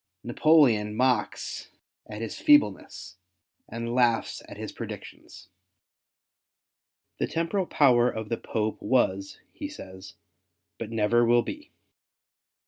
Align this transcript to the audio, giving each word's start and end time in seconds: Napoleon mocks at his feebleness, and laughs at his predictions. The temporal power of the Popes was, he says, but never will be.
Napoleon 0.23 0.95
mocks 0.95 1.69
at 2.07 2.23
his 2.23 2.39
feebleness, 2.39 3.17
and 3.69 3.93
laughs 3.93 4.41
at 4.49 4.57
his 4.57 4.71
predictions. 4.71 5.49
The 7.19 7.27
temporal 7.27 7.67
power 7.67 8.09
of 8.09 8.29
the 8.29 8.37
Popes 8.37 8.81
was, 8.81 9.39
he 9.53 9.69
says, 9.69 10.15
but 10.79 10.89
never 10.89 11.23
will 11.23 11.43
be. 11.43 11.69